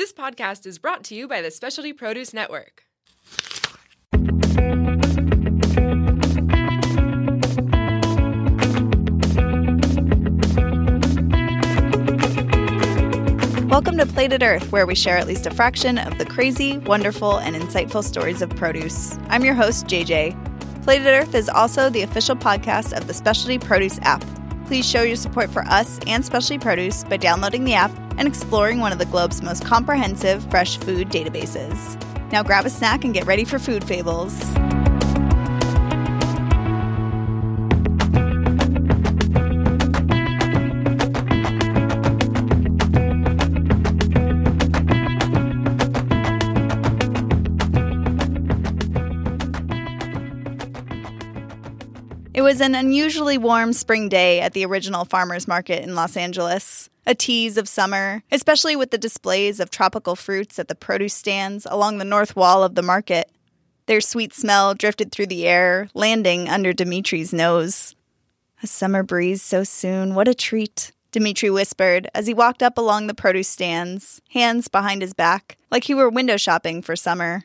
This 0.00 0.14
podcast 0.14 0.64
is 0.64 0.78
brought 0.78 1.04
to 1.04 1.14
you 1.14 1.28
by 1.28 1.42
the 1.42 1.50
Specialty 1.50 1.92
Produce 1.92 2.32
Network. 2.32 2.84
Welcome 13.68 13.98
to 13.98 14.06
Plated 14.06 14.42
Earth, 14.42 14.72
where 14.72 14.86
we 14.86 14.94
share 14.94 15.18
at 15.18 15.26
least 15.26 15.46
a 15.46 15.50
fraction 15.50 15.98
of 15.98 16.16
the 16.16 16.24
crazy, 16.24 16.78
wonderful, 16.78 17.36
and 17.36 17.54
insightful 17.54 18.02
stories 18.02 18.40
of 18.40 18.48
produce. 18.56 19.18
I'm 19.28 19.44
your 19.44 19.52
host, 19.52 19.84
JJ. 19.84 20.82
Plated 20.82 21.08
Earth 21.08 21.34
is 21.34 21.50
also 21.50 21.90
the 21.90 22.00
official 22.00 22.36
podcast 22.36 22.96
of 22.96 23.06
the 23.06 23.12
Specialty 23.12 23.58
Produce 23.58 23.98
app. 24.00 24.24
Please 24.70 24.88
show 24.88 25.02
your 25.02 25.16
support 25.16 25.50
for 25.50 25.64
us 25.64 25.98
and 26.06 26.24
Specialty 26.24 26.56
Produce 26.56 27.02
by 27.02 27.16
downloading 27.16 27.64
the 27.64 27.74
app 27.74 27.90
and 28.18 28.28
exploring 28.28 28.78
one 28.78 28.92
of 28.92 28.98
the 28.98 29.04
globe's 29.04 29.42
most 29.42 29.64
comprehensive 29.64 30.48
fresh 30.48 30.78
food 30.78 31.08
databases. 31.08 32.00
Now 32.30 32.44
grab 32.44 32.64
a 32.66 32.70
snack 32.70 33.02
and 33.02 33.12
get 33.12 33.26
ready 33.26 33.44
for 33.44 33.58
food 33.58 33.82
fables. 33.82 34.32
Was 52.50 52.60
an 52.60 52.74
unusually 52.74 53.38
warm 53.38 53.72
spring 53.72 54.08
day 54.08 54.40
at 54.40 54.54
the 54.54 54.66
original 54.66 55.04
farmers 55.04 55.46
market 55.46 55.84
in 55.84 55.94
Los 55.94 56.16
Angeles. 56.16 56.90
A 57.06 57.14
tease 57.14 57.56
of 57.56 57.68
summer, 57.68 58.24
especially 58.32 58.74
with 58.74 58.90
the 58.90 58.98
displays 58.98 59.60
of 59.60 59.70
tropical 59.70 60.16
fruits 60.16 60.58
at 60.58 60.66
the 60.66 60.74
produce 60.74 61.14
stands 61.14 61.64
along 61.64 61.98
the 61.98 62.04
north 62.04 62.34
wall 62.34 62.64
of 62.64 62.74
the 62.74 62.82
market. 62.82 63.30
Their 63.86 64.00
sweet 64.00 64.34
smell 64.34 64.74
drifted 64.74 65.12
through 65.12 65.28
the 65.28 65.46
air, 65.46 65.90
landing 65.94 66.48
under 66.48 66.72
Dimitri's 66.72 67.32
nose. 67.32 67.94
A 68.64 68.66
summer 68.66 69.04
breeze 69.04 69.42
so 69.42 69.62
soon, 69.62 70.16
what 70.16 70.26
a 70.26 70.34
treat, 70.34 70.90
Dimitri 71.12 71.50
whispered 71.50 72.08
as 72.16 72.26
he 72.26 72.34
walked 72.34 72.64
up 72.64 72.76
along 72.76 73.06
the 73.06 73.14
produce 73.14 73.46
stands, 73.46 74.20
hands 74.30 74.66
behind 74.66 75.02
his 75.02 75.14
back, 75.14 75.56
like 75.70 75.84
he 75.84 75.94
were 75.94 76.10
window 76.10 76.36
shopping 76.36 76.82
for 76.82 76.96
summer. 76.96 77.44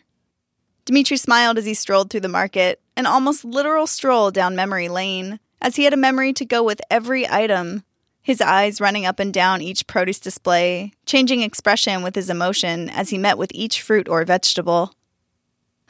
Dimitri 0.85 1.17
smiled 1.17 1.57
as 1.57 1.65
he 1.65 1.73
strolled 1.73 2.09
through 2.09 2.21
the 2.21 2.27
market, 2.27 2.79
an 2.95 3.07
almost 3.07 3.43
literal 3.43 3.87
stroll 3.87 4.29
down 4.29 4.55
memory 4.55 4.87
lane, 4.87 5.39
as 5.59 5.75
he 5.75 5.83
had 5.83 5.93
a 5.93 5.97
memory 5.97 6.31
to 6.33 6.45
go 6.45 6.63
with 6.63 6.79
every 6.91 7.27
item, 7.27 7.83
his 8.21 8.39
eyes 8.39 8.79
running 8.79 9.05
up 9.05 9.19
and 9.19 9.33
down 9.33 9.61
each 9.61 9.87
produce 9.87 10.19
display, 10.19 10.91
changing 11.05 11.41
expression 11.41 12.03
with 12.03 12.15
his 12.15 12.29
emotion 12.29 12.89
as 12.89 13.09
he 13.09 13.17
met 13.17 13.37
with 13.37 13.51
each 13.53 13.81
fruit 13.81 14.07
or 14.07 14.23
vegetable. 14.25 14.93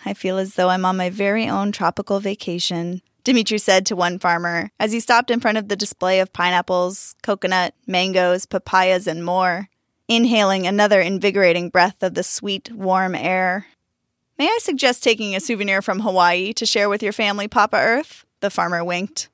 I 0.05 0.13
feel 0.13 0.37
as 0.37 0.55
though 0.55 0.69
I'm 0.69 0.85
on 0.85 0.97
my 0.97 1.09
very 1.09 1.47
own 1.47 1.71
tropical 1.71 2.19
vacation, 2.19 3.01
Dimitri 3.25 3.57
said 3.57 3.85
to 3.87 3.95
one 3.95 4.19
farmer 4.19 4.69
as 4.79 4.91
he 4.91 4.99
stopped 4.99 5.31
in 5.31 5.39
front 5.39 5.57
of 5.57 5.67
the 5.67 5.75
display 5.75 6.19
of 6.19 6.31
pineapples, 6.31 7.15
coconut, 7.23 7.73
mangoes, 7.87 8.45
papayas, 8.45 9.07
and 9.07 9.25
more, 9.25 9.67
inhaling 10.07 10.67
another 10.67 11.01
invigorating 11.01 11.69
breath 11.69 12.03
of 12.03 12.13
the 12.13 12.23
sweet, 12.23 12.71
warm 12.71 13.15
air. 13.15 13.65
May 14.37 14.47
I 14.47 14.57
suggest 14.61 15.01
taking 15.01 15.33
a 15.33 15.39
souvenir 15.39 15.81
from 15.81 16.01
Hawaii 16.01 16.51
to 16.55 16.65
share 16.65 16.89
with 16.89 17.01
your 17.01 17.13
family, 17.13 17.47
Papa 17.47 17.77
Earth? 17.77 18.25
The 18.41 18.49
farmer 18.49 18.83
winked. 18.83 19.29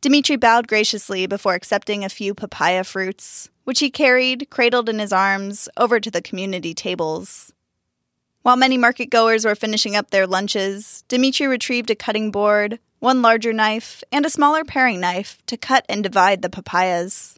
Dimitri 0.00 0.36
bowed 0.36 0.68
graciously 0.68 1.26
before 1.26 1.54
accepting 1.54 2.04
a 2.04 2.08
few 2.08 2.32
papaya 2.32 2.84
fruits, 2.84 3.50
which 3.64 3.80
he 3.80 3.90
carried, 3.90 4.48
cradled 4.48 4.88
in 4.88 5.00
his 5.00 5.12
arms, 5.12 5.68
over 5.76 5.98
to 5.98 6.12
the 6.12 6.22
community 6.22 6.74
tables. 6.74 7.52
While 8.42 8.54
many 8.54 8.78
market 8.78 9.10
goers 9.10 9.44
were 9.44 9.56
finishing 9.56 9.96
up 9.96 10.10
their 10.10 10.28
lunches, 10.28 11.02
Dimitri 11.08 11.48
retrieved 11.48 11.90
a 11.90 11.96
cutting 11.96 12.30
board, 12.30 12.78
one 13.00 13.22
larger 13.22 13.52
knife, 13.52 14.04
and 14.12 14.24
a 14.24 14.30
smaller 14.30 14.64
paring 14.64 15.00
knife 15.00 15.42
to 15.46 15.56
cut 15.56 15.84
and 15.88 16.04
divide 16.04 16.42
the 16.42 16.48
papayas. 16.48 17.36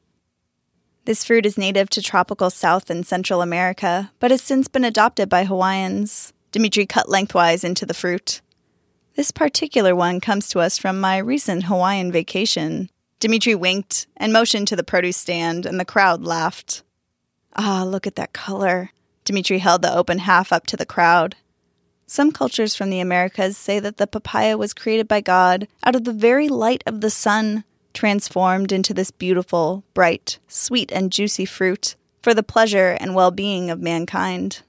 This 1.06 1.24
fruit 1.24 1.46
is 1.46 1.56
native 1.56 1.88
to 1.90 2.02
tropical 2.02 2.50
South 2.50 2.90
and 2.90 3.06
Central 3.06 3.40
America, 3.40 4.12
but 4.20 4.30
has 4.30 4.42
since 4.42 4.68
been 4.68 4.84
adopted 4.84 5.30
by 5.30 5.44
Hawaiians. 5.44 6.34
Dimitri 6.50 6.86
cut 6.86 7.08
lengthwise 7.08 7.62
into 7.62 7.84
the 7.84 7.94
fruit. 7.94 8.40
This 9.14 9.30
particular 9.30 9.94
one 9.94 10.20
comes 10.20 10.48
to 10.48 10.60
us 10.60 10.78
from 10.78 11.00
my 11.00 11.18
recent 11.18 11.64
Hawaiian 11.64 12.10
vacation. 12.10 12.88
Dimitri 13.20 13.54
winked 13.54 14.06
and 14.16 14.32
motioned 14.32 14.68
to 14.68 14.76
the 14.76 14.84
produce 14.84 15.16
stand, 15.16 15.66
and 15.66 15.78
the 15.78 15.84
crowd 15.84 16.22
laughed. 16.22 16.82
Ah, 17.56 17.82
look 17.84 18.06
at 18.06 18.14
that 18.14 18.32
color. 18.32 18.90
Dimitri 19.24 19.58
held 19.58 19.82
the 19.82 19.94
open 19.94 20.20
half 20.20 20.52
up 20.52 20.66
to 20.68 20.76
the 20.76 20.86
crowd. 20.86 21.36
Some 22.06 22.32
cultures 22.32 22.74
from 22.74 22.88
the 22.88 23.00
Americas 23.00 23.58
say 23.58 23.80
that 23.80 23.98
the 23.98 24.06
papaya 24.06 24.56
was 24.56 24.72
created 24.72 25.06
by 25.06 25.20
God 25.20 25.68
out 25.84 25.94
of 25.94 26.04
the 26.04 26.12
very 26.12 26.48
light 26.48 26.82
of 26.86 27.02
the 27.02 27.10
sun, 27.10 27.64
transformed 27.92 28.72
into 28.72 28.94
this 28.94 29.10
beautiful, 29.10 29.84
bright, 29.92 30.38
sweet, 30.48 30.90
and 30.92 31.12
juicy 31.12 31.44
fruit 31.44 31.96
for 32.22 32.32
the 32.32 32.42
pleasure 32.42 32.96
and 33.00 33.14
well 33.14 33.30
being 33.30 33.68
of 33.68 33.80
mankind. 33.80 34.62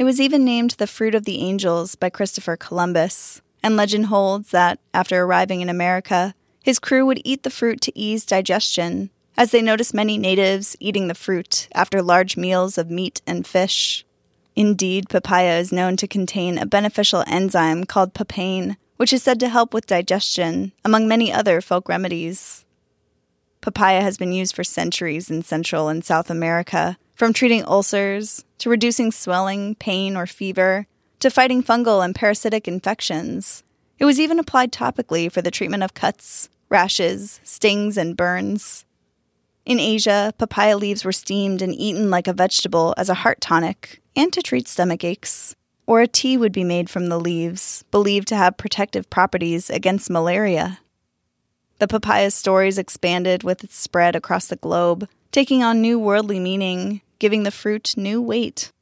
It 0.00 0.04
was 0.04 0.18
even 0.18 0.46
named 0.46 0.70
the 0.78 0.86
Fruit 0.86 1.14
of 1.14 1.26
the 1.26 1.42
Angels 1.42 1.94
by 1.94 2.08
Christopher 2.08 2.56
Columbus, 2.56 3.42
and 3.62 3.76
legend 3.76 4.06
holds 4.06 4.50
that, 4.50 4.78
after 4.94 5.20
arriving 5.20 5.60
in 5.60 5.68
America, 5.68 6.34
his 6.64 6.78
crew 6.78 7.04
would 7.04 7.20
eat 7.22 7.42
the 7.42 7.50
fruit 7.50 7.82
to 7.82 7.92
ease 7.98 8.24
digestion, 8.24 9.10
as 9.36 9.50
they 9.50 9.60
noticed 9.60 9.92
many 9.92 10.16
natives 10.16 10.74
eating 10.80 11.08
the 11.08 11.14
fruit 11.14 11.68
after 11.74 12.00
large 12.00 12.34
meals 12.38 12.78
of 12.78 12.90
meat 12.90 13.20
and 13.26 13.46
fish. 13.46 14.06
Indeed, 14.56 15.10
papaya 15.10 15.58
is 15.58 15.70
known 15.70 15.98
to 15.98 16.08
contain 16.08 16.56
a 16.56 16.64
beneficial 16.64 17.22
enzyme 17.26 17.84
called 17.84 18.14
papain, 18.14 18.78
which 18.96 19.12
is 19.12 19.22
said 19.22 19.38
to 19.40 19.50
help 19.50 19.74
with 19.74 19.86
digestion, 19.86 20.72
among 20.82 21.08
many 21.08 21.30
other 21.30 21.60
folk 21.60 21.90
remedies. 21.90 22.64
Papaya 23.60 24.00
has 24.00 24.16
been 24.16 24.32
used 24.32 24.56
for 24.56 24.64
centuries 24.64 25.30
in 25.30 25.42
Central 25.42 25.88
and 25.88 26.02
South 26.02 26.30
America, 26.30 26.96
from 27.20 27.34
treating 27.34 27.62
ulcers, 27.66 28.46
to 28.56 28.70
reducing 28.70 29.12
swelling, 29.12 29.74
pain, 29.74 30.16
or 30.16 30.26
fever, 30.26 30.86
to 31.18 31.28
fighting 31.28 31.62
fungal 31.62 32.02
and 32.02 32.14
parasitic 32.14 32.66
infections. 32.66 33.62
It 33.98 34.06
was 34.06 34.18
even 34.18 34.38
applied 34.38 34.72
topically 34.72 35.30
for 35.30 35.42
the 35.42 35.50
treatment 35.50 35.82
of 35.82 35.92
cuts, 35.92 36.48
rashes, 36.70 37.38
stings, 37.44 37.98
and 37.98 38.16
burns. 38.16 38.86
In 39.66 39.78
Asia, 39.78 40.32
papaya 40.38 40.78
leaves 40.78 41.04
were 41.04 41.12
steamed 41.12 41.60
and 41.60 41.74
eaten 41.74 42.08
like 42.08 42.26
a 42.26 42.32
vegetable 42.32 42.94
as 42.96 43.10
a 43.10 43.20
heart 43.20 43.42
tonic 43.42 44.00
and 44.16 44.32
to 44.32 44.40
treat 44.40 44.66
stomach 44.66 45.04
aches. 45.04 45.54
Or 45.86 46.00
a 46.00 46.08
tea 46.08 46.38
would 46.38 46.52
be 46.52 46.64
made 46.64 46.88
from 46.88 47.08
the 47.08 47.20
leaves, 47.20 47.84
believed 47.90 48.28
to 48.28 48.36
have 48.36 48.56
protective 48.56 49.10
properties 49.10 49.68
against 49.68 50.08
malaria. 50.08 50.78
The 51.80 51.86
papaya's 51.86 52.34
stories 52.34 52.78
expanded 52.78 53.42
with 53.42 53.62
its 53.62 53.76
spread 53.76 54.16
across 54.16 54.46
the 54.46 54.56
globe, 54.56 55.06
taking 55.32 55.62
on 55.62 55.82
new 55.82 55.98
worldly 55.98 56.40
meaning 56.40 57.02
giving 57.20 57.44
the 57.44 57.52
fruit 57.52 57.94
new 57.96 58.20
weight. 58.20 58.72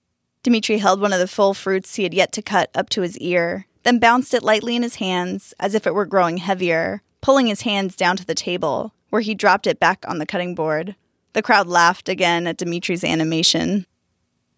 Dimitri 0.43 0.79
held 0.79 1.01
one 1.01 1.13
of 1.13 1.19
the 1.19 1.29
full 1.29 1.53
fruits 1.53 1.97
he 1.97 2.05
had 2.05 2.15
yet 2.15 2.33
to 2.33 2.41
cut 2.41 2.71
up 2.75 2.89
to 2.91 3.03
his 3.03 3.19
ear, 3.19 3.67
then 3.83 3.99
bounced 3.99 4.33
it 4.33 4.43
lightly 4.43 4.75
in 4.77 4.83
his 4.83 4.95
hands 4.95 5.53
as 5.61 5.75
if 5.75 5.87
it 5.87 5.95
were 5.95 6.07
growing 6.07 6.39
heavier, 6.39 7.03
pulling 7.21 7.49
his 7.49 7.63
hands 7.63 7.97
down 7.97 8.17
to 8.17 8.25
the 8.25 8.35
table, 8.35 8.95
where 9.11 9.21
he 9.21 9.35
dropped 9.35 9.67
it 9.67 9.79
back 9.79 10.05
on 10.09 10.19
the 10.19 10.27
cutting 10.27 10.55
board. 10.55 10.97
The 11.35 11.43
crowd 11.43 11.67
laughed 11.67 12.09
again 12.09 12.47
at 12.47 12.57
Dimitri's 12.57 13.05
animation. 13.05 13.85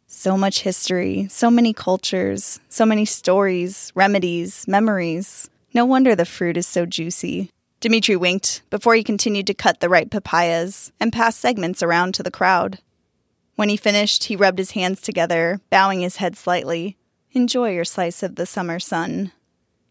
So 0.06 0.36
much 0.36 0.60
history, 0.60 1.26
so 1.30 1.50
many 1.50 1.72
cultures, 1.72 2.60
so 2.68 2.84
many 2.84 3.04
stories, 3.04 3.92
remedies, 3.94 4.68
memories. 4.68 5.48
No 5.72 5.84
wonder 5.84 6.14
the 6.14 6.24
fruit 6.24 6.56
is 6.56 6.66
so 6.66 6.84
juicy. 6.84 7.50
Dimitri 7.80 8.16
winked 8.16 8.62
before 8.68 8.94
he 8.94 9.02
continued 9.02 9.47
to 9.47 9.54
cut 9.54 9.80
the 9.80 9.88
ripe 9.88 10.10
papayas 10.10 10.92
and 11.00 11.12
pass 11.12 11.36
segments 11.36 11.82
around 11.82 12.14
to 12.14 12.22
the 12.22 12.30
crowd. 12.30 12.78
When 13.56 13.68
he 13.68 13.76
finished, 13.76 14.24
he 14.24 14.36
rubbed 14.36 14.58
his 14.58 14.72
hands 14.72 15.00
together, 15.00 15.60
bowing 15.70 16.00
his 16.00 16.16
head 16.16 16.36
slightly. 16.36 16.97
Enjoy 17.32 17.70
your 17.70 17.84
slice 17.84 18.22
of 18.22 18.36
the 18.36 18.47
summer 18.47 18.80
sun. 18.80 19.32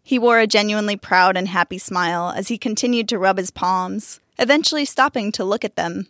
He 0.03 0.17
wore 0.17 0.39
a 0.39 0.47
genuinely 0.47 0.97
proud 0.97 1.37
and 1.37 1.47
happy 1.47 1.77
smile 1.77 2.33
as 2.35 2.47
he 2.47 2.57
continued 2.57 3.07
to 3.09 3.19
rub 3.19 3.37
his 3.37 3.51
palms, 3.51 4.19
eventually 4.39 4.85
stopping 4.85 5.31
to 5.33 5.43
look 5.43 5.63
at 5.63 5.75
them. 5.75 6.07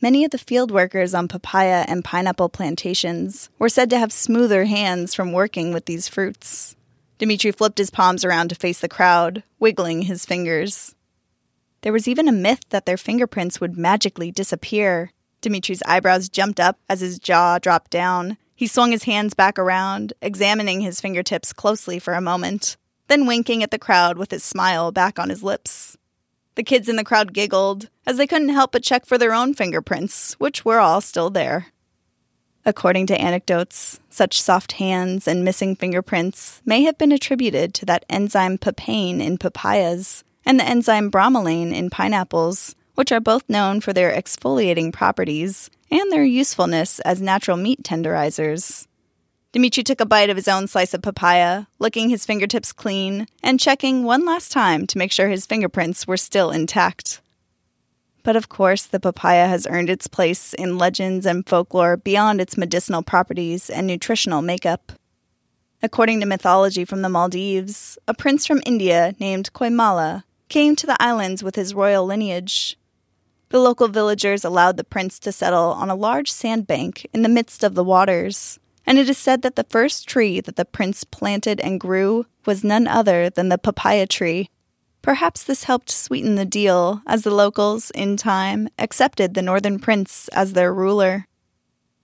Many 0.00 0.24
of 0.24 0.30
the 0.30 0.38
field 0.38 0.70
workers 0.70 1.14
on 1.14 1.28
papaya 1.28 1.84
and 1.88 2.04
pineapple 2.04 2.48
plantations 2.48 3.48
were 3.58 3.68
said 3.68 3.88
to 3.90 3.98
have 3.98 4.12
smoother 4.12 4.64
hands 4.64 5.14
from 5.14 5.32
working 5.32 5.72
with 5.72 5.86
these 5.86 6.08
fruits. 6.08 6.76
Dimitri 7.18 7.50
flipped 7.50 7.78
his 7.78 7.90
palms 7.90 8.24
around 8.24 8.48
to 8.48 8.54
face 8.54 8.80
the 8.80 8.88
crowd, 8.88 9.42
wiggling 9.58 10.02
his 10.02 10.26
fingers. 10.26 10.94
There 11.80 11.92
was 11.92 12.08
even 12.08 12.28
a 12.28 12.32
myth 12.32 12.60
that 12.70 12.84
their 12.84 12.98
fingerprints 12.98 13.60
would 13.60 13.78
magically 13.78 14.30
disappear 14.30 15.12
Dimitri's 15.46 15.82
eyebrows 15.86 16.28
jumped 16.28 16.58
up 16.58 16.80
as 16.88 16.98
his 16.98 17.20
jaw 17.20 17.60
dropped 17.60 17.92
down. 17.92 18.36
He 18.56 18.66
swung 18.66 18.90
his 18.90 19.04
hands 19.04 19.32
back 19.32 19.60
around, 19.60 20.12
examining 20.20 20.80
his 20.80 21.00
fingertips 21.00 21.52
closely 21.52 22.00
for 22.00 22.14
a 22.14 22.20
moment, 22.20 22.76
then 23.06 23.26
winking 23.26 23.62
at 23.62 23.70
the 23.70 23.78
crowd 23.78 24.18
with 24.18 24.32
his 24.32 24.42
smile 24.42 24.90
back 24.90 25.20
on 25.20 25.30
his 25.30 25.44
lips. 25.44 25.96
The 26.56 26.64
kids 26.64 26.88
in 26.88 26.96
the 26.96 27.04
crowd 27.04 27.32
giggled, 27.32 27.90
as 28.04 28.16
they 28.16 28.26
couldn't 28.26 28.48
help 28.48 28.72
but 28.72 28.82
check 28.82 29.06
for 29.06 29.18
their 29.18 29.32
own 29.32 29.54
fingerprints, 29.54 30.34
which 30.40 30.64
were 30.64 30.80
all 30.80 31.00
still 31.00 31.30
there. 31.30 31.68
According 32.64 33.06
to 33.06 33.20
anecdotes, 33.20 34.00
such 34.10 34.42
soft 34.42 34.72
hands 34.72 35.28
and 35.28 35.44
missing 35.44 35.76
fingerprints 35.76 36.60
may 36.66 36.82
have 36.82 36.98
been 36.98 37.12
attributed 37.12 37.72
to 37.74 37.86
that 37.86 38.04
enzyme 38.10 38.58
papain 38.58 39.20
in 39.20 39.38
papayas 39.38 40.24
and 40.44 40.58
the 40.58 40.64
enzyme 40.64 41.08
bromelain 41.08 41.72
in 41.72 41.88
pineapples, 41.88 42.74
which 42.96 43.12
are 43.12 43.20
both 43.20 43.48
known 43.48 43.80
for 43.80 43.92
their 43.92 44.10
exfoliating 44.10 44.92
properties 44.92 45.70
and 45.90 46.10
their 46.10 46.24
usefulness 46.24 46.98
as 47.00 47.22
natural 47.22 47.56
meat 47.56 47.82
tenderizers. 47.82 48.86
Dimitri 49.52 49.82
took 49.84 50.00
a 50.00 50.06
bite 50.06 50.28
of 50.28 50.36
his 50.36 50.48
own 50.48 50.66
slice 50.66 50.92
of 50.92 51.02
papaya, 51.02 51.66
licking 51.78 52.10
his 52.10 52.26
fingertips 52.26 52.72
clean 52.72 53.26
and 53.42 53.60
checking 53.60 54.02
one 54.02 54.24
last 54.24 54.50
time 54.50 54.86
to 54.86 54.98
make 54.98 55.12
sure 55.12 55.28
his 55.28 55.46
fingerprints 55.46 56.06
were 56.06 56.16
still 56.16 56.50
intact. 56.50 57.20
But 58.22 58.36
of 58.36 58.48
course, 58.48 58.84
the 58.84 58.98
papaya 58.98 59.46
has 59.46 59.66
earned 59.70 59.88
its 59.88 60.08
place 60.08 60.52
in 60.52 60.78
legends 60.78 61.24
and 61.26 61.48
folklore 61.48 61.96
beyond 61.96 62.40
its 62.40 62.56
medicinal 62.56 63.02
properties 63.02 63.70
and 63.70 63.86
nutritional 63.86 64.42
makeup. 64.42 64.92
According 65.82 66.20
to 66.20 66.26
mythology 66.26 66.84
from 66.84 67.02
the 67.02 67.08
Maldives, 67.08 67.98
a 68.08 68.14
prince 68.14 68.46
from 68.46 68.62
India 68.66 69.14
named 69.20 69.52
Koimala 69.52 70.24
came 70.48 70.74
to 70.76 70.86
the 70.86 71.00
islands 71.00 71.42
with 71.42 71.54
his 71.54 71.74
royal 71.74 72.04
lineage. 72.04 72.76
The 73.50 73.60
local 73.60 73.88
villagers 73.88 74.44
allowed 74.44 74.76
the 74.76 74.84
prince 74.84 75.18
to 75.20 75.32
settle 75.32 75.72
on 75.72 75.88
a 75.88 75.94
large 75.94 76.32
sandbank 76.32 77.06
in 77.12 77.22
the 77.22 77.28
midst 77.28 77.62
of 77.62 77.74
the 77.74 77.84
waters, 77.84 78.58
and 78.84 78.98
it 78.98 79.08
is 79.08 79.18
said 79.18 79.42
that 79.42 79.56
the 79.56 79.64
first 79.64 80.08
tree 80.08 80.40
that 80.40 80.56
the 80.56 80.64
prince 80.64 81.04
planted 81.04 81.60
and 81.60 81.80
grew 81.80 82.26
was 82.44 82.64
none 82.64 82.88
other 82.88 83.30
than 83.30 83.48
the 83.48 83.58
papaya 83.58 84.06
tree. 84.06 84.50
Perhaps 85.00 85.44
this 85.44 85.64
helped 85.64 85.90
sweeten 85.90 86.34
the 86.34 86.44
deal, 86.44 87.02
as 87.06 87.22
the 87.22 87.30
locals, 87.30 87.92
in 87.92 88.16
time, 88.16 88.68
accepted 88.78 89.34
the 89.34 89.42
northern 89.42 89.78
prince 89.78 90.26
as 90.28 90.52
their 90.52 90.74
ruler. 90.74 91.26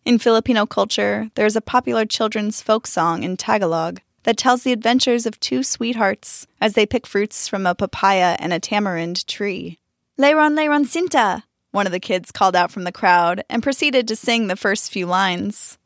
In 0.05 0.19
Filipino 0.19 0.67
culture, 0.67 1.29
there 1.35 1.47
is 1.47 1.57
a 1.57 1.61
popular 1.61 2.05
children's 2.05 2.63
folk 2.63 2.87
song 2.87 3.25
in 3.25 3.37
Tagalog 3.37 4.01
that 4.23 4.37
tells 4.37 4.63
the 4.63 4.73
adventures 4.73 5.27
of 5.27 5.41
two 5.41 5.65
sweethearts 5.65 6.47
as 6.61 6.75
they 6.75 6.87
pick 6.87 7.07
fruits 7.07 7.49
from 7.49 7.67
a 7.67 7.75
papaya 7.75 8.37
and 8.39 8.53
a 8.53 8.61
tamarind 8.61 9.27
tree. 9.27 9.79
Leron 10.19 10.59
Leron 10.59 10.85
Sinta! 10.85 11.43
One 11.71 11.87
of 11.87 11.93
the 11.93 11.99
kids 11.99 12.31
called 12.31 12.55
out 12.55 12.71
from 12.71 12.85
the 12.85 12.93
crowd 12.93 13.45
and 13.49 13.63
proceeded 13.63 14.07
to 14.09 14.17
sing 14.17 14.47
the 14.47 14.57
first 14.57 14.93
few 14.93 15.07
lines. 15.07 15.79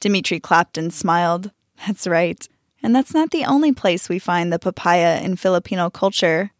Dimitri 0.00 0.40
clapped 0.40 0.78
and 0.78 0.92
smiled. 0.92 1.50
That's 1.86 2.06
right. 2.06 2.48
And 2.82 2.96
that's 2.96 3.12
not 3.12 3.32
the 3.32 3.44
only 3.44 3.72
place 3.72 4.08
we 4.08 4.18
find 4.18 4.50
the 4.50 4.58
papaya 4.58 5.20
in 5.20 5.36
Filipino 5.36 5.90
culture. 5.90 6.52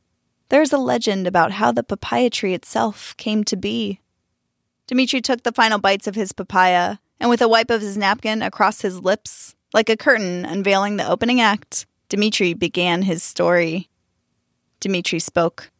There's 0.50 0.74
a 0.74 0.78
legend 0.78 1.26
about 1.26 1.52
how 1.52 1.72
the 1.72 1.82
papaya 1.82 2.28
tree 2.28 2.52
itself 2.52 3.16
came 3.16 3.44
to 3.44 3.56
be. 3.56 4.00
Dimitri 4.86 5.22
took 5.22 5.42
the 5.42 5.52
final 5.52 5.78
bites 5.78 6.06
of 6.06 6.16
his 6.16 6.32
papaya, 6.32 6.98
and 7.18 7.30
with 7.30 7.40
a 7.40 7.48
wipe 7.48 7.70
of 7.70 7.80
his 7.80 7.96
napkin 7.96 8.42
across 8.42 8.82
his 8.82 9.00
lips, 9.00 9.54
like 9.72 9.88
a 9.88 9.96
curtain 9.96 10.44
unveiling 10.44 10.96
the 10.96 11.08
opening 11.08 11.40
act, 11.40 11.86
Dimitri 12.10 12.52
began 12.52 13.02
his 13.02 13.22
story. 13.22 13.88
Dimitri 14.80 15.18
spoke. 15.18 15.70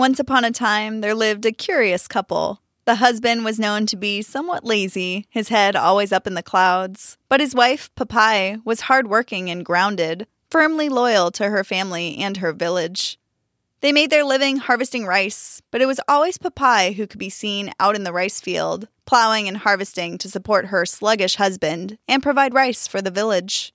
Once 0.00 0.18
upon 0.18 0.46
a 0.46 0.50
time, 0.50 1.02
there 1.02 1.14
lived 1.14 1.44
a 1.44 1.52
curious 1.52 2.08
couple. 2.08 2.62
The 2.86 2.94
husband 2.94 3.44
was 3.44 3.58
known 3.58 3.84
to 3.84 3.98
be 3.98 4.22
somewhat 4.22 4.64
lazy, 4.64 5.26
his 5.28 5.50
head 5.50 5.76
always 5.76 6.10
up 6.10 6.26
in 6.26 6.32
the 6.32 6.42
clouds, 6.42 7.18
but 7.28 7.38
his 7.38 7.54
wife, 7.54 7.94
Papai, 7.96 8.64
was 8.64 8.80
hardworking 8.80 9.50
and 9.50 9.62
grounded, 9.62 10.26
firmly 10.48 10.88
loyal 10.88 11.30
to 11.32 11.50
her 11.50 11.62
family 11.62 12.16
and 12.16 12.38
her 12.38 12.54
village. 12.54 13.18
They 13.82 13.92
made 13.92 14.08
their 14.08 14.24
living 14.24 14.56
harvesting 14.56 15.04
rice, 15.04 15.60
but 15.70 15.82
it 15.82 15.86
was 15.86 16.00
always 16.08 16.38
Papai 16.38 16.94
who 16.94 17.06
could 17.06 17.20
be 17.20 17.28
seen 17.28 17.70
out 17.78 17.94
in 17.94 18.04
the 18.04 18.12
rice 18.14 18.40
field, 18.40 18.88
plowing 19.04 19.48
and 19.48 19.58
harvesting 19.58 20.16
to 20.16 20.30
support 20.30 20.68
her 20.68 20.86
sluggish 20.86 21.34
husband 21.34 21.98
and 22.08 22.22
provide 22.22 22.54
rice 22.54 22.86
for 22.86 23.02
the 23.02 23.10
village. 23.10 23.74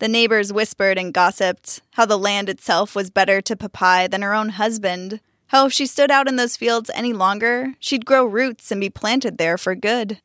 The 0.00 0.08
neighbors 0.08 0.52
whispered 0.52 0.98
and 0.98 1.14
gossiped 1.14 1.80
how 1.92 2.04
the 2.04 2.18
land 2.18 2.50
itself 2.50 2.94
was 2.94 3.08
better 3.08 3.40
to 3.40 3.56
Papai 3.56 4.10
than 4.10 4.20
her 4.20 4.34
own 4.34 4.50
husband, 4.50 5.20
how 5.50 5.66
if 5.66 5.72
she 5.72 5.86
stood 5.86 6.10
out 6.10 6.26
in 6.26 6.34
those 6.34 6.56
fields 6.56 6.90
any 6.94 7.12
longer, 7.12 7.74
she'd 7.78 8.06
grow 8.06 8.24
roots 8.24 8.72
and 8.72 8.80
be 8.80 8.90
planted 8.90 9.38
there 9.38 9.56
for 9.56 9.74
good. 9.76 10.20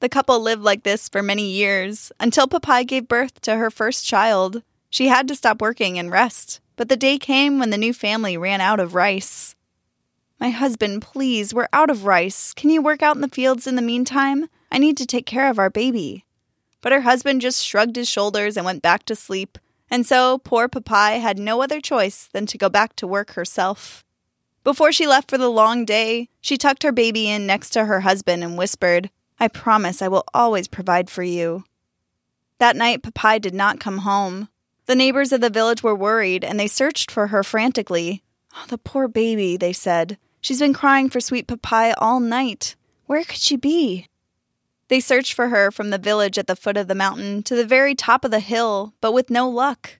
The 0.00 0.08
couple 0.08 0.40
lived 0.40 0.62
like 0.62 0.82
this 0.82 1.08
for 1.08 1.22
many 1.22 1.50
years 1.50 2.12
until 2.18 2.46
Papai 2.46 2.86
gave 2.86 3.08
birth 3.08 3.40
to 3.42 3.56
her 3.56 3.70
first 3.70 4.06
child. 4.06 4.62
She 4.88 5.08
had 5.08 5.28
to 5.28 5.34
stop 5.34 5.60
working 5.60 5.98
and 5.98 6.10
rest 6.10 6.60
but 6.76 6.88
the 6.88 6.96
day 6.96 7.18
came 7.18 7.58
when 7.58 7.70
the 7.70 7.78
new 7.78 7.92
family 7.92 8.36
ran 8.36 8.60
out 8.60 8.80
of 8.80 8.94
rice. 8.94 9.54
My 10.40 10.50
husband, 10.50 11.02
please, 11.02 11.54
we're 11.54 11.68
out 11.72 11.90
of 11.90 12.04
rice. 12.04 12.52
Can 12.52 12.70
you 12.70 12.82
work 12.82 13.02
out 13.02 13.14
in 13.14 13.22
the 13.22 13.28
fields 13.28 13.66
in 13.66 13.76
the 13.76 13.82
meantime? 13.82 14.48
I 14.70 14.78
need 14.78 14.96
to 14.98 15.06
take 15.06 15.26
care 15.26 15.48
of 15.48 15.58
our 15.58 15.70
baby. 15.70 16.24
But 16.80 16.92
her 16.92 17.02
husband 17.02 17.40
just 17.40 17.64
shrugged 17.64 17.96
his 17.96 18.10
shoulders 18.10 18.56
and 18.56 18.66
went 18.66 18.82
back 18.82 19.04
to 19.06 19.14
sleep, 19.14 19.58
and 19.90 20.04
so 20.04 20.38
poor 20.38 20.68
Papai 20.68 21.20
had 21.20 21.38
no 21.38 21.62
other 21.62 21.80
choice 21.80 22.28
than 22.32 22.46
to 22.46 22.58
go 22.58 22.68
back 22.68 22.96
to 22.96 23.06
work 23.06 23.32
herself. 23.32 24.03
Before 24.64 24.92
she 24.92 25.06
left 25.06 25.30
for 25.30 25.36
the 25.36 25.50
long 25.50 25.84
day, 25.84 26.30
she 26.40 26.56
tucked 26.56 26.82
her 26.82 26.92
baby 26.92 27.28
in 27.28 27.46
next 27.46 27.70
to 27.70 27.84
her 27.84 28.00
husband 28.00 28.42
and 28.42 28.56
whispered, 28.56 29.10
I 29.38 29.48
promise 29.48 30.00
I 30.00 30.08
will 30.08 30.24
always 30.32 30.68
provide 30.68 31.10
for 31.10 31.22
you. 31.22 31.64
That 32.58 32.74
night, 32.74 33.02
Papai 33.02 33.40
did 33.40 33.54
not 33.54 33.78
come 33.78 33.98
home. 33.98 34.48
The 34.86 34.94
neighbors 34.94 35.32
of 35.32 35.42
the 35.42 35.50
village 35.50 35.82
were 35.82 35.94
worried 35.94 36.44
and 36.44 36.58
they 36.58 36.66
searched 36.66 37.10
for 37.10 37.26
her 37.26 37.42
frantically. 37.42 38.22
Oh, 38.56 38.64
the 38.68 38.78
poor 38.78 39.06
baby, 39.06 39.56
they 39.58 39.72
said. 39.72 40.16
She's 40.40 40.60
been 40.60 40.72
crying 40.72 41.10
for 41.10 41.20
sweet 41.20 41.46
Papai 41.46 41.94
all 41.98 42.20
night. 42.20 42.74
Where 43.06 43.24
could 43.24 43.36
she 43.36 43.56
be? 43.56 44.08
They 44.88 45.00
searched 45.00 45.34
for 45.34 45.48
her 45.48 45.70
from 45.70 45.90
the 45.90 45.98
village 45.98 46.38
at 46.38 46.46
the 46.46 46.56
foot 46.56 46.76
of 46.76 46.88
the 46.88 46.94
mountain 46.94 47.42
to 47.44 47.54
the 47.54 47.66
very 47.66 47.94
top 47.94 48.24
of 48.24 48.30
the 48.30 48.40
hill, 48.40 48.94
but 49.00 49.12
with 49.12 49.28
no 49.28 49.48
luck. 49.48 49.98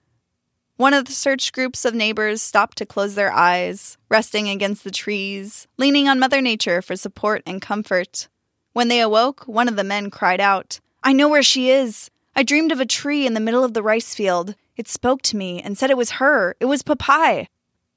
One 0.76 0.92
of 0.92 1.04
the 1.04 1.12
search 1.12 1.52
groups 1.52 1.84
of 1.84 1.94
neighbors 1.94 2.42
stopped 2.42 2.78
to 2.78 2.86
close 2.86 3.14
their 3.14 3.32
eyes, 3.32 3.96
resting 4.08 4.48
against 4.48 4.82
the 4.82 4.90
trees, 4.90 5.68
leaning 5.78 6.08
on 6.08 6.18
Mother 6.18 6.40
Nature 6.40 6.82
for 6.82 6.96
support 6.96 7.44
and 7.46 7.62
comfort. 7.62 8.26
When 8.72 8.88
they 8.88 9.00
awoke, 9.00 9.44
one 9.46 9.68
of 9.68 9.76
the 9.76 9.84
men 9.84 10.10
cried 10.10 10.40
out, 10.40 10.80
I 11.04 11.12
know 11.12 11.28
where 11.28 11.44
she 11.44 11.70
is. 11.70 12.10
I 12.34 12.42
dreamed 12.42 12.72
of 12.72 12.80
a 12.80 12.86
tree 12.86 13.24
in 13.24 13.34
the 13.34 13.40
middle 13.40 13.62
of 13.62 13.72
the 13.72 13.84
rice 13.84 14.16
field. 14.16 14.56
It 14.76 14.88
spoke 14.88 15.22
to 15.22 15.36
me 15.36 15.62
and 15.62 15.78
said 15.78 15.90
it 15.90 15.96
was 15.96 16.12
her. 16.12 16.56
It 16.58 16.64
was 16.64 16.82
Papai. 16.82 17.46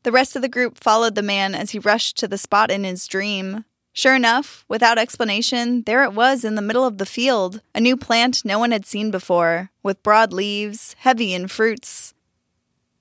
The 0.03 0.11
rest 0.11 0.35
of 0.35 0.43
the 0.43 0.47
group 0.47 0.77
followed 0.77 1.15
the 1.15 1.23
man 1.23 1.55
as 1.55 1.71
he 1.71 1.79
rushed 1.79 2.15
to 2.17 2.27
the 2.27 2.37
spot 2.37 2.69
in 2.69 2.83
his 2.83 3.07
dream. 3.07 3.65
Sure 3.91 4.13
enough, 4.13 4.65
without 4.67 4.99
explanation, 4.99 5.81
there 5.87 6.03
it 6.03 6.13
was 6.13 6.45
in 6.45 6.53
the 6.53 6.61
middle 6.61 6.85
of 6.85 6.99
the 6.99 7.07
field, 7.07 7.61
a 7.73 7.81
new 7.81 7.97
plant 7.97 8.45
no 8.45 8.59
one 8.59 8.69
had 8.69 8.85
seen 8.85 9.09
before, 9.09 9.71
with 9.81 10.03
broad 10.03 10.31
leaves, 10.31 10.95
heavy 10.99 11.33
in 11.33 11.47
fruits. 11.47 12.13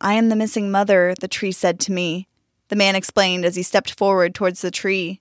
I 0.01 0.15
am 0.15 0.29
the 0.29 0.37
missing 0.37 0.71
mother, 0.71 1.15
the 1.19 1.29
tree 1.29 1.53
said 1.53 1.81
to 1.81 1.93
me. 1.93 2.29
The 2.69 2.77
man 2.77 2.95
explained 2.97 3.45
as 3.45 3.57
he 3.57 3.63
stepped 3.63 3.97
forward 3.99 4.35
towards 4.35 4.61
the 4.61 4.71
tree. 4.71 5.21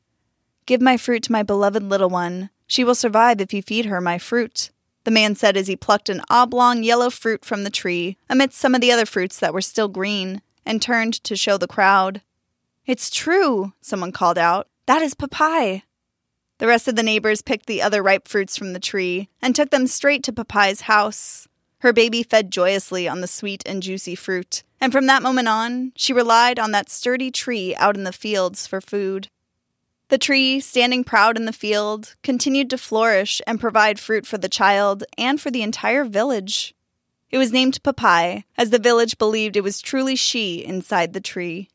Give 0.66 0.82
my 0.82 0.98
fruit 0.98 1.24
to 1.24 1.32
my 1.32 1.44
beloved 1.44 1.84
little 1.84 2.10
one. 2.10 2.50
She 2.68 2.84
will 2.84 2.96
survive 2.96 3.40
if 3.40 3.54
you 3.54 3.62
feed 3.62 3.86
her 3.86 4.02
my 4.02 4.18
fruit 4.18 4.72
the 5.06 5.12
man 5.12 5.36
said 5.36 5.56
as 5.56 5.68
he 5.68 5.76
plucked 5.76 6.10
an 6.10 6.22
oblong 6.30 6.84
yellow 6.84 7.10
fruit 7.10 7.46
from 7.46 7.64
the 7.64 7.70
tree, 7.70 8.18
amidst 8.28 8.60
some 8.60 8.76
of 8.76 8.82
the 8.82 8.92
other 8.92 9.06
fruits 9.06 9.40
that 9.40 9.54
were 9.54 9.62
still 9.62 9.88
green, 9.88 10.42
and 10.66 10.82
turned 10.82 11.14
to 11.24 11.36
show 11.36 11.58
the 11.58 11.68
crowd. 11.68 12.22
It's 12.86 13.12
true, 13.12 13.74
someone 13.82 14.12
called 14.12 14.38
out. 14.38 14.68
That 14.88 15.02
is 15.02 15.14
papai. 15.14 15.84
The 16.58 16.68
rest 16.68 16.88
of 16.88 16.96
the 16.96 17.04
neighbors 17.04 17.42
picked 17.42 17.68
the 17.68 17.82
other 17.82 18.02
ripe 18.02 18.28
fruits 18.28 18.58
from 18.58 18.74
the 18.74 18.80
tree 18.80 19.30
and 19.42 19.56
took 19.56 19.70
them 19.70 19.88
straight 19.88 20.24
to 20.24 20.34
Papai's 20.34 20.82
house. 20.82 21.48
Her 21.80 21.94
baby 21.94 22.24
fed 22.24 22.52
joyously 22.52 23.08
on 23.08 23.22
the 23.22 23.28
sweet 23.28 23.64
and 23.66 23.84
juicy 23.84 24.16
fruit, 24.16 24.64
and 24.82 24.92
from 24.92 25.06
that 25.08 25.22
moment 25.22 25.48
on, 25.48 25.92
she 25.96 26.14
relied 26.14 26.58
on 26.60 26.72
that 26.72 26.90
sturdy 26.90 27.32
tree 27.32 27.76
out 27.76 27.96
in 27.96 28.04
the 28.04 28.12
fields 28.12 28.66
for 28.66 28.82
food. 28.82 29.30
The 30.10 30.18
tree, 30.18 30.60
standing 30.60 31.04
proud 31.04 31.38
in 31.38 31.46
the 31.46 31.52
field, 31.54 32.16
continued 32.22 32.70
to 32.70 32.78
flourish 32.78 33.42
and 33.48 33.60
provide 33.60 34.00
fruit 34.00 34.28
for 34.28 34.38
the 34.38 34.50
child 34.50 35.04
and 35.18 35.42
for 35.42 35.50
the 35.50 35.64
entire 35.64 36.06
village. 36.06 36.76
It 37.32 37.40
was 37.40 37.52
named 37.52 37.82
Papai, 37.84 38.44
as 38.58 38.70
the 38.70 38.80
village 38.80 39.18
believed 39.18 39.58
it 39.58 39.64
was 39.64 39.82
truly 39.82 40.16
she 40.16 40.64
inside 40.64 41.14
the 41.14 41.20
tree. 41.20 41.70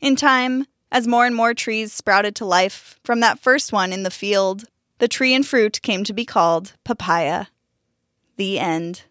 In 0.00 0.16
time, 0.16 0.66
as 0.90 1.08
more 1.08 1.26
and 1.26 1.34
more 1.34 1.52
trees 1.52 1.92
sprouted 1.92 2.36
to 2.36 2.44
life 2.44 3.00
from 3.02 3.20
that 3.20 3.38
first 3.40 3.72
one 3.72 3.92
in 3.92 4.02
the 4.02 4.10
field, 4.10 4.64
the 4.98 5.08
tree 5.08 5.34
and 5.34 5.44
fruit 5.46 5.82
came 5.82 6.04
to 6.04 6.12
be 6.12 6.24
called 6.24 6.74
papaya. 6.84 7.46
The 8.36 8.58
end. 8.58 9.04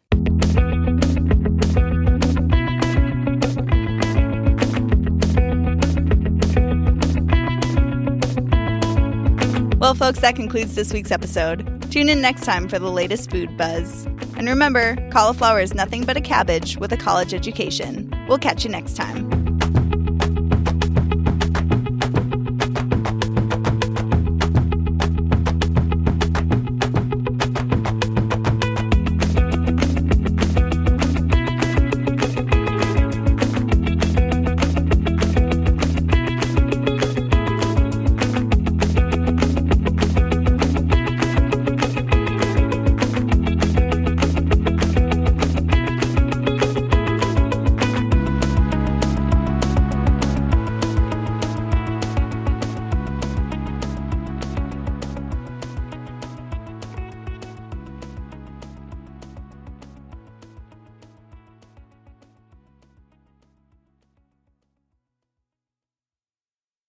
Well, 9.80 9.96
folks, 9.96 10.20
that 10.20 10.36
concludes 10.36 10.76
this 10.76 10.94
week's 10.94 11.12
episode. 11.12 11.92
Tune 11.92 12.08
in 12.08 12.22
next 12.22 12.46
time 12.46 12.68
for 12.68 12.80
the 12.80 12.92
latest 12.92 13.32
food 13.32 13.58
buzz. 13.58 14.06
And 14.38 14.48
remember, 14.48 14.96
cauliflower 15.12 15.60
is 15.60 15.74
nothing 15.74 16.04
but 16.04 16.18
a 16.18 16.22
cabbage 16.22 16.78
with 16.78 16.92
a 16.94 16.98
college 16.98 17.34
education. 17.34 18.12
We'll 18.28 18.38
catch 18.38 18.64
you 18.64 18.70
next 18.70 18.96
time. 18.96 19.61